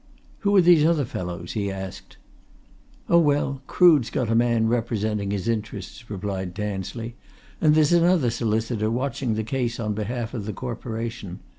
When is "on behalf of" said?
9.79-10.47